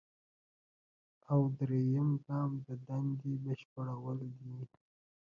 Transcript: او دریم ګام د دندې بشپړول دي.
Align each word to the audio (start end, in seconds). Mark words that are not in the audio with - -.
او 1.31 1.39
دریم 1.57 2.09
ګام 2.25 2.51
د 2.65 2.67
دندې 2.85 3.31
بشپړول 3.43 4.19
دي. 4.39 4.55